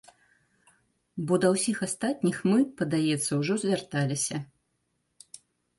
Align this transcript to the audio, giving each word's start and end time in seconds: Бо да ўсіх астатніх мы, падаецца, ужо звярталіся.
Бо 1.31 1.39
да 1.43 1.47
ўсіх 1.57 1.77
астатніх 1.89 2.37
мы, 2.49 2.59
падаецца, 2.81 3.29
ужо 3.41 3.53
звярталіся. 3.67 4.37